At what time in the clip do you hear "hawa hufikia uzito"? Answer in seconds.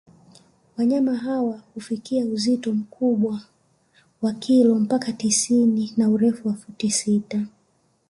1.15-2.73